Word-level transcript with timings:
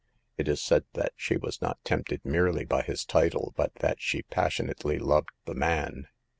It 0.35 0.47
is 0.47 0.59
said 0.59 0.85
that 0.93 1.13
she 1.15 1.37
was 1.37 1.61
not 1.61 1.77
tempted 1.85 2.25
merely 2.25 2.65
by 2.65 2.81
his 2.81 3.05
title, 3.05 3.53
but 3.55 3.71
that 3.81 4.01
she 4.01 4.23
passionately 4.23 4.97
loved 4.97 5.29
the 5.45 5.53
man. 5.53 6.07